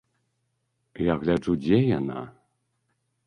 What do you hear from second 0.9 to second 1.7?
Я гляджу,